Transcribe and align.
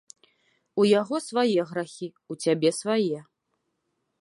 У 0.83 0.85
яго 0.99 1.19
свае 1.25 1.61
грахі, 1.73 2.09
у 2.35 2.41
цябе 2.45 2.69
свае. 2.79 3.19